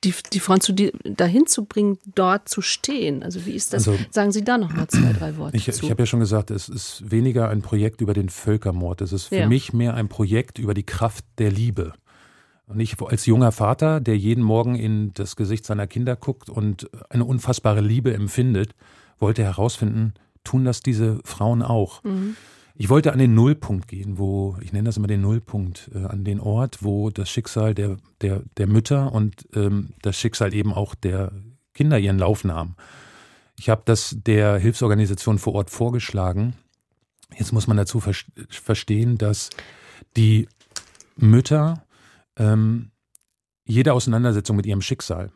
[0.03, 3.23] die, die Frauen zu die, dahin zu bringen, dort zu stehen.
[3.23, 3.87] Also wie ist das?
[3.87, 5.67] Also, Sagen Sie da noch mal zwei, drei Worte ich.
[5.67, 9.01] Ich habe ja schon gesagt, es ist weniger ein Projekt über den Völkermord.
[9.01, 9.47] Es ist für ja.
[9.47, 11.93] mich mehr ein Projekt über die Kraft der Liebe.
[12.67, 16.89] Und ich als junger Vater, der jeden Morgen in das Gesicht seiner Kinder guckt und
[17.09, 18.73] eine unfassbare Liebe empfindet,
[19.19, 22.03] wollte herausfinden, tun das diese Frauen auch?
[22.03, 22.35] Mhm.
[22.77, 26.25] Ich wollte an den Nullpunkt gehen, wo, ich nenne das immer den Nullpunkt, äh, an
[26.25, 30.93] den Ort, wo das Schicksal der, der, der Mütter und ähm, das Schicksal eben auch
[30.93, 31.31] der
[31.73, 32.75] Kinder ihren Lauf nahm.
[33.57, 36.53] Ich habe das der Hilfsorganisation vor Ort vorgeschlagen.
[37.37, 38.13] Jetzt muss man dazu ver
[38.49, 39.49] verstehen, dass
[40.17, 40.47] die
[41.15, 41.85] Mütter
[42.35, 42.91] ähm,
[43.63, 45.31] jede Auseinandersetzung mit ihrem Schicksal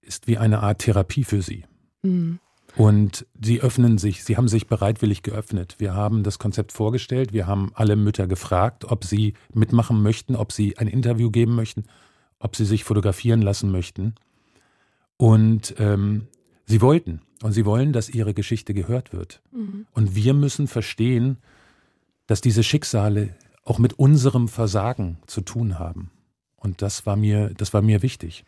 [0.00, 1.64] ist wie eine Art Therapie für sie.
[2.02, 2.38] Mhm.
[2.76, 5.76] Und sie öffnen sich, sie haben sich bereitwillig geöffnet.
[5.78, 10.50] Wir haben das Konzept vorgestellt, wir haben alle Mütter gefragt, ob sie mitmachen möchten, ob
[10.50, 11.84] sie ein Interview geben möchten,
[12.40, 14.14] ob sie sich fotografieren lassen möchten.
[15.16, 16.26] Und ähm,
[16.66, 17.20] sie wollten.
[17.42, 19.40] Und sie wollen, dass ihre Geschichte gehört wird.
[19.52, 19.86] Mhm.
[19.92, 21.36] Und wir müssen verstehen,
[22.26, 26.10] dass diese Schicksale auch mit unserem Versagen zu tun haben.
[26.64, 28.44] Und das war mir, das war mir wichtig.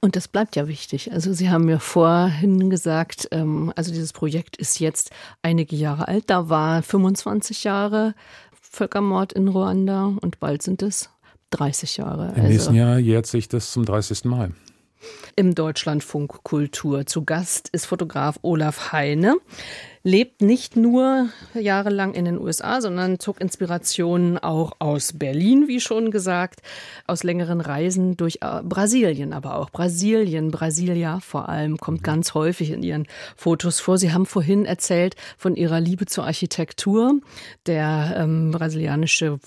[0.00, 1.10] Und das bleibt ja wichtig.
[1.12, 5.10] Also Sie haben mir vorhin gesagt, ähm, also dieses Projekt ist jetzt
[5.42, 6.24] einige Jahre alt.
[6.28, 8.14] Da war 25 Jahre
[8.60, 11.08] Völkermord in Ruanda und bald sind es
[11.50, 12.26] 30 Jahre.
[12.28, 14.26] Im also nächsten Jahr jährt sich das zum 30.
[14.26, 14.52] Mal.
[15.34, 17.06] Im Deutschlandfunk Kultur.
[17.06, 19.36] Zu Gast ist Fotograf Olaf Heine
[20.06, 26.12] lebt nicht nur jahrelang in den USA, sondern zog Inspirationen auch aus Berlin, wie schon
[26.12, 26.62] gesagt,
[27.08, 32.70] aus längeren Reisen durch äh, Brasilien, aber auch Brasilien, Brasilia vor allem, kommt ganz häufig
[32.70, 33.98] in ihren Fotos vor.
[33.98, 37.18] Sie haben vorhin erzählt von ihrer Liebe zur Architektur.
[37.66, 39.40] Der ähm, brasilianische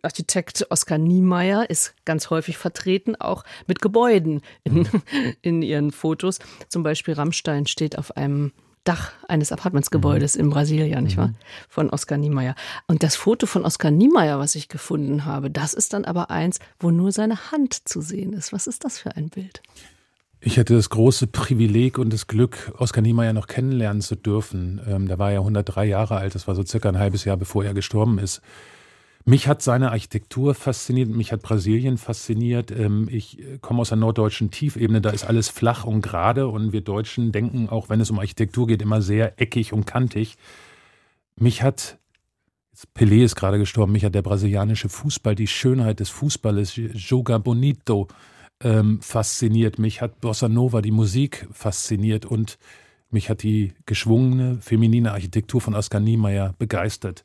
[0.00, 4.88] Architekt Oskar Niemeyer ist ganz häufig vertreten, auch mit Gebäuden in,
[5.42, 6.38] in ihren Fotos.
[6.68, 8.52] Zum Beispiel Rammstein steht auf einem
[8.88, 10.44] Dach eines Apartmentsgebäudes mhm.
[10.44, 11.28] in Brasilien, nicht wahr?
[11.28, 11.36] Mhm.
[11.68, 12.54] Von Oskar Niemeyer.
[12.86, 16.58] Und das Foto von Oskar Niemeyer, was ich gefunden habe, das ist dann aber eins,
[16.80, 18.52] wo nur seine Hand zu sehen ist.
[18.52, 19.60] Was ist das für ein Bild?
[20.40, 24.80] Ich hatte das große Privileg und das Glück, Oskar Niemeyer noch kennenlernen zu dürfen.
[24.86, 27.64] Ähm, da war er 103 Jahre alt, das war so circa ein halbes Jahr, bevor
[27.64, 28.40] er gestorben ist.
[29.28, 32.70] Mich hat seine Architektur fasziniert, mich hat Brasilien fasziniert.
[32.70, 36.72] Ähm, ich äh, komme aus der norddeutschen Tiefebene, da ist alles flach und gerade und
[36.72, 40.38] wir Deutschen denken, auch wenn es um Architektur geht, immer sehr eckig und kantig.
[41.36, 41.98] Mich hat,
[42.96, 48.08] Pelé ist gerade gestorben, mich hat der brasilianische Fußball, die Schönheit des Fußballes, Joga Bonito,
[48.62, 49.78] ähm, fasziniert.
[49.78, 52.58] Mich hat Bossa Nova, die Musik fasziniert und
[53.10, 57.24] mich hat die geschwungene, feminine Architektur von Oskar Niemeyer begeistert.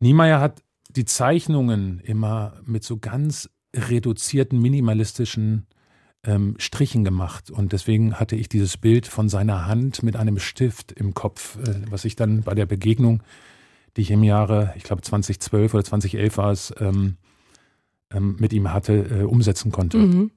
[0.00, 0.62] Niemeyer hat
[0.96, 5.66] die Zeichnungen immer mit so ganz reduzierten, minimalistischen
[6.24, 7.50] ähm, Strichen gemacht.
[7.50, 11.82] Und deswegen hatte ich dieses Bild von seiner Hand mit einem Stift im Kopf, äh,
[11.90, 13.22] was ich dann bei der Begegnung,
[13.96, 17.16] die ich im Jahre, ich glaube 2012 oder 2011 war es, ähm,
[18.12, 19.98] ähm, mit ihm hatte, äh, umsetzen konnte.
[19.98, 20.30] Mhm.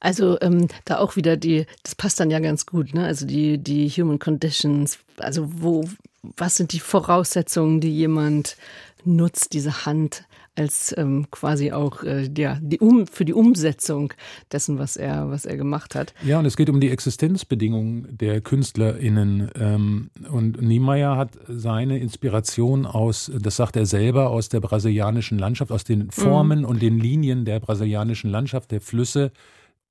[0.00, 3.06] Also ähm, da auch wieder die, das passt dann ja ganz gut, ne?
[3.06, 5.84] Also die, die Human Conditions, also wo,
[6.22, 8.56] was sind die Voraussetzungen, die jemand
[9.04, 14.12] nutzt, diese Hand als ähm, quasi auch äh, ja, die um, für die Umsetzung
[14.50, 16.12] dessen, was er, was er gemacht hat.
[16.22, 19.50] Ja, und es geht um die Existenzbedingungen der KünstlerInnen.
[19.58, 25.72] Ähm, und Niemeyer hat seine Inspiration aus, das sagt er selber, aus der brasilianischen Landschaft,
[25.72, 26.64] aus den Formen mhm.
[26.66, 29.32] und den Linien der brasilianischen Landschaft, der Flüsse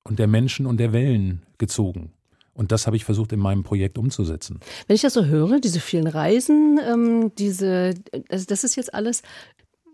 [0.03, 2.11] und der Menschen und der Wellen gezogen.
[2.61, 4.59] Und das habe ich versucht in meinem Projekt umzusetzen.
[4.85, 7.95] Wenn ich das so höre, diese vielen Reisen, ähm, diese,
[8.29, 9.23] also das ist jetzt alles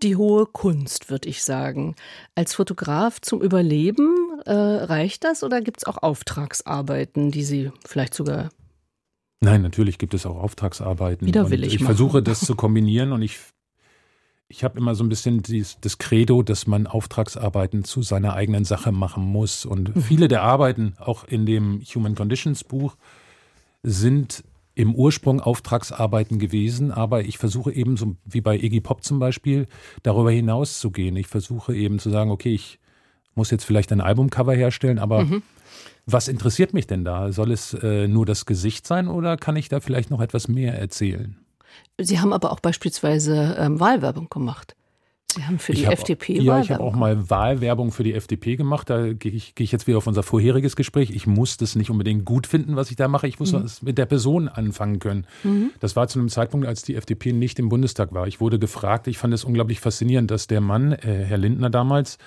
[0.03, 1.95] die hohe Kunst, würde ich sagen.
[2.35, 8.13] Als Fotograf zum Überleben äh, reicht das oder gibt es auch Auftragsarbeiten, die Sie vielleicht
[8.13, 8.49] sogar
[9.39, 11.25] Nein, natürlich gibt es auch Auftragsarbeiten.
[11.25, 11.73] Widerwillig.
[11.73, 11.95] ich machen.
[11.95, 13.39] versuche das zu kombinieren und ich
[14.49, 18.63] ich habe immer so ein bisschen dies, das Credo, dass man Auftragsarbeiten zu seiner eigenen
[18.63, 19.65] Sache machen muss.
[19.65, 20.01] Und mhm.
[20.01, 22.95] viele der Arbeiten, auch in dem Human Conditions Buch,
[23.83, 29.17] sind im Ursprung Auftragsarbeiten gewesen, aber ich versuche eben, so wie bei Iggy Pop zum
[29.17, 29.67] Beispiel,
[30.03, 31.15] darüber hinaus zu gehen.
[31.15, 32.79] Ich versuche eben zu sagen, okay, ich
[33.33, 35.41] muss jetzt vielleicht ein Albumcover herstellen, aber mhm.
[36.05, 37.31] was interessiert mich denn da?
[37.31, 40.77] Soll es äh, nur das Gesicht sein oder kann ich da vielleicht noch etwas mehr
[40.77, 41.37] erzählen?
[41.97, 44.75] Sie haben aber auch beispielsweise ähm, Wahlwerbung gemacht.
[45.37, 48.55] Sie haben für die hab, FDP Ja, ich habe auch mal Wahlwerbung für die FDP
[48.55, 48.89] gemacht.
[48.89, 51.11] Da gehe ich, geh ich jetzt wieder auf unser vorheriges Gespräch.
[51.11, 53.27] Ich muss das nicht unbedingt gut finden, was ich da mache.
[53.27, 53.67] Ich muss mhm.
[53.81, 55.27] mit der Person anfangen können.
[55.43, 55.71] Mhm.
[55.79, 58.25] Das war zu einem Zeitpunkt, als die FDP nicht im Bundestag war.
[58.27, 59.07] Ich wurde gefragt.
[59.07, 62.17] Ich fand es unglaublich faszinierend, dass der Mann, äh, Herr Lindner damals,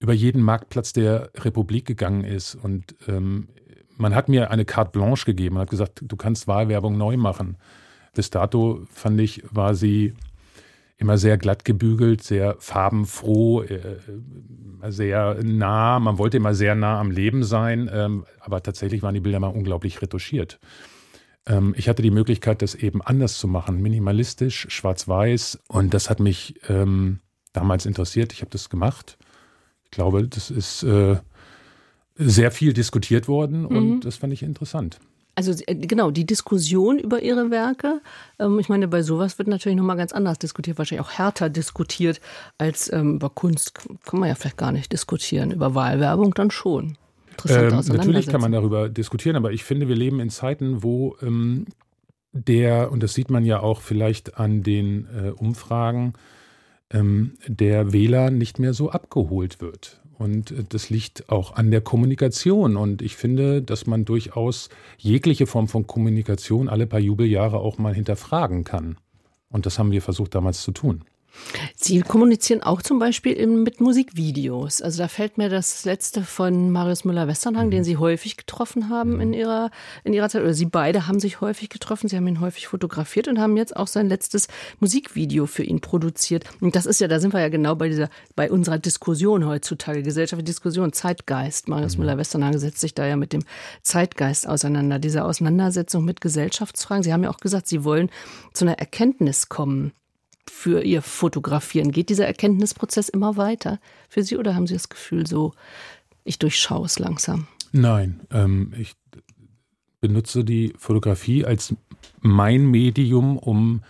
[0.00, 2.54] über jeden Marktplatz der Republik gegangen ist.
[2.54, 3.48] Und ähm,
[3.98, 7.56] man hat mir eine Carte Blanche gegeben und hat gesagt, du kannst Wahlwerbung neu machen.
[8.14, 10.14] Bis dato fand ich, war sie
[10.98, 13.98] immer sehr glatt gebügelt, sehr farbenfroh, äh,
[14.88, 15.98] sehr nah.
[15.98, 19.48] Man wollte immer sehr nah am Leben sein, ähm, aber tatsächlich waren die Bilder mal
[19.48, 20.60] unglaublich retuschiert.
[21.46, 26.20] Ähm, ich hatte die Möglichkeit, das eben anders zu machen, minimalistisch, schwarz-weiß, und das hat
[26.20, 27.18] mich ähm,
[27.52, 28.32] damals interessiert.
[28.32, 29.18] Ich habe das gemacht.
[29.84, 31.16] Ich glaube, das ist äh,
[32.14, 34.00] sehr viel diskutiert worden und mhm.
[34.00, 35.00] das fand ich interessant.
[35.34, 38.00] Also äh, genau, die Diskussion über ihre Werke,
[38.38, 42.20] ähm, ich meine, bei sowas wird natürlich nochmal ganz anders diskutiert, wahrscheinlich auch härter diskutiert
[42.58, 46.98] als ähm, über Kunst kann man ja vielleicht gar nicht diskutieren, über Wahlwerbung dann schon.
[47.48, 51.66] Ähm, natürlich kann man darüber diskutieren, aber ich finde, wir leben in Zeiten, wo ähm,
[52.32, 56.12] der, und das sieht man ja auch vielleicht an den äh, Umfragen,
[56.90, 60.01] ähm, der Wähler nicht mehr so abgeholt wird.
[60.22, 62.76] Und äh, das liegt auch an der Kommunikation.
[62.76, 67.94] Und ich finde, dass man durchaus jegliche Form von Kommunikation alle paar Jubeljahre auch mal
[67.94, 68.96] hinterfragen kann.
[69.50, 71.04] Und das haben wir versucht damals zu tun.
[71.76, 74.82] Sie kommunizieren auch zum Beispiel mit Musikvideos.
[74.82, 77.72] Also da fällt mir das letzte von Marius Müller-Westernhagen, mhm.
[77.72, 79.34] den Sie häufig getroffen haben in mhm.
[79.34, 79.70] Ihrer,
[80.04, 83.28] in Ihrer Zeit, oder Sie beide haben sich häufig getroffen, Sie haben ihn häufig fotografiert
[83.28, 84.48] und haben jetzt auch sein letztes
[84.80, 86.44] Musikvideo für ihn produziert.
[86.60, 90.02] Und das ist ja, da sind wir ja genau bei dieser, bei unserer Diskussion heutzutage,
[90.02, 91.68] gesellschaftliche Diskussion, Zeitgeist.
[91.68, 92.04] Marius mhm.
[92.04, 93.44] Müller-Westernhagen setzt sich da ja mit dem
[93.82, 97.02] Zeitgeist auseinander, diese Auseinandersetzung mit Gesellschaftsfragen.
[97.02, 98.10] Sie haben ja auch gesagt, Sie wollen
[98.52, 99.92] zu einer Erkenntnis kommen
[100.48, 101.92] für Ihr Fotografieren?
[101.92, 105.52] Geht dieser Erkenntnisprozess immer weiter für Sie oder haben Sie das Gefühl so,
[106.24, 107.46] ich durchschaue es langsam?
[107.72, 108.94] Nein, ähm, ich
[110.00, 111.74] benutze die Fotografie als
[112.20, 113.82] mein Medium, um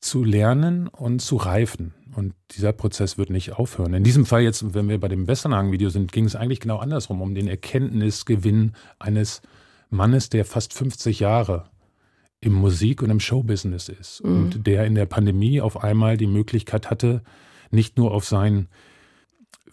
[0.00, 1.94] zu lernen und zu reifen.
[2.14, 3.94] Und dieser Prozess wird nicht aufhören.
[3.94, 7.22] In diesem Fall jetzt, wenn wir bei dem Westernhagen-Video sind, ging es eigentlich genau andersrum,
[7.22, 9.42] um den Erkenntnisgewinn eines
[9.90, 11.70] Mannes, der fast 50 Jahre
[12.44, 14.36] im Musik- und im Showbusiness ist mhm.
[14.36, 17.22] und der in der Pandemie auf einmal die Möglichkeit hatte,
[17.70, 18.68] nicht nur auf sein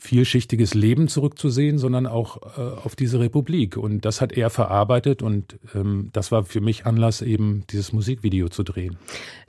[0.02, 3.78] vielschichtiges Leben zurückzusehen, sondern auch äh, auf diese Republik.
[3.78, 8.50] Und das hat er verarbeitet und ähm, das war für mich Anlass, eben dieses Musikvideo
[8.50, 8.98] zu drehen.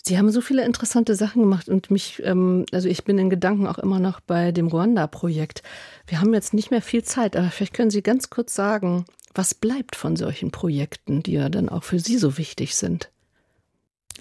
[0.03, 3.67] Sie haben so viele interessante Sachen gemacht und mich, ähm, also ich bin in Gedanken
[3.67, 5.63] auch immer noch bei dem Ruanda-Projekt.
[6.07, 9.55] Wir haben jetzt nicht mehr viel Zeit, aber vielleicht können Sie ganz kurz sagen, was
[9.55, 13.12] bleibt von solchen Projekten, die ja dann auch für Sie so wichtig sind?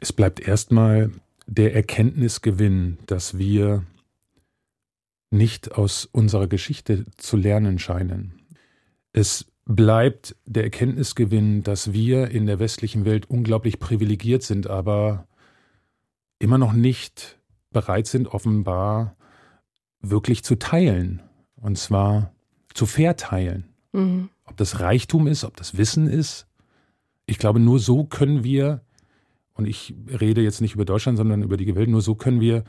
[0.01, 1.11] Es bleibt erstmal
[1.45, 3.85] der Erkenntnisgewinn, dass wir
[5.29, 8.41] nicht aus unserer Geschichte zu lernen scheinen.
[9.13, 15.27] Es bleibt der Erkenntnisgewinn, dass wir in der westlichen Welt unglaublich privilegiert sind, aber
[16.39, 19.15] immer noch nicht bereit sind, offenbar
[20.02, 21.21] wirklich zu teilen.
[21.56, 22.33] Und zwar
[22.73, 23.65] zu verteilen.
[23.91, 24.29] Mhm.
[24.45, 26.47] Ob das Reichtum ist, ob das Wissen ist.
[27.27, 28.81] Ich glaube, nur so können wir
[29.54, 32.63] und ich rede jetzt nicht über Deutschland, sondern über die Welt, nur so können wir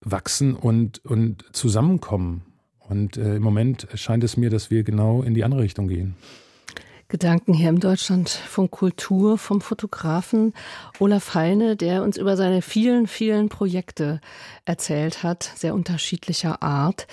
[0.00, 2.42] wachsen und, und zusammenkommen.
[2.78, 6.16] Und äh, im Moment scheint es mir, dass wir genau in die andere Richtung gehen.
[7.10, 10.54] Gedanken hier im Deutschland von Kultur vom Fotografen
[11.00, 14.20] Olaf Heine, der uns über seine vielen, vielen Projekte
[14.64, 17.08] erzählt hat, sehr unterschiedlicher Art.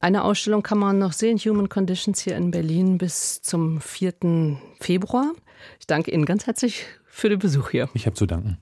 [0.00, 4.56] Eine Ausstellung kann man noch sehen, Human Conditions hier in Berlin bis zum 4.
[4.80, 5.32] Februar.
[5.78, 7.88] Ich danke Ihnen ganz herzlich für den Besuch hier.
[7.94, 8.58] Ich habe zu danken.